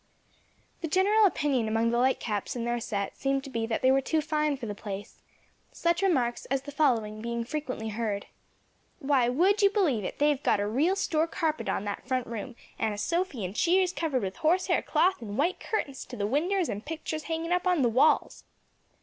The 0.81 0.87
general 0.87 1.27
opinion 1.27 1.67
among 1.67 1.91
the 1.91 1.99
Lightcaps 1.99 2.55
and 2.55 2.65
their 2.65 2.79
set 2.79 3.15
seemed 3.15 3.43
to 3.43 3.51
be 3.51 3.67
that 3.67 3.83
they 3.83 3.91
were 3.91 4.01
too 4.01 4.19
fine 4.19 4.57
for 4.57 4.65
the 4.65 4.73
place; 4.73 5.21
such 5.71 6.01
remarks 6.01 6.45
as 6.47 6.63
the 6.63 6.71
following 6.71 7.21
being 7.21 7.43
frequently 7.43 7.89
heard, 7.89 8.25
"Why 8.97 9.29
would 9.29 9.61
you 9.61 9.69
believe 9.69 10.03
it, 10.03 10.17
they've 10.17 10.41
got 10.41 10.59
a 10.59 10.65
real 10.65 10.95
store 10.95 11.27
carpet 11.27 11.69
on 11.69 11.85
that 11.85 12.07
front 12.07 12.25
room, 12.25 12.55
and 12.79 12.95
a 12.95 12.97
sofy 12.97 13.45
and 13.45 13.55
cheers 13.55 13.93
covered 13.93 14.23
with 14.23 14.37
horse 14.37 14.65
hair 14.65 14.81
cloth 14.81 15.21
and 15.21 15.37
white 15.37 15.59
curtains 15.59 16.03
to 16.05 16.17
the 16.17 16.25
winders 16.25 16.67
and 16.67 16.83
picturs 16.83 17.25
hanging 17.25 17.51
up 17.51 17.67
on 17.67 17.75
to 17.77 17.83
the 17.83 17.89
walls." 17.89 18.43